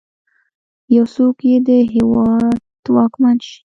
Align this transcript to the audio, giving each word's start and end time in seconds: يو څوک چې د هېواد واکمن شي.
يو 0.95 1.05
څوک 1.13 1.35
چې 1.49 1.53
د 1.67 1.69
هېواد 1.93 2.83
واکمن 2.95 3.35
شي. 3.47 3.57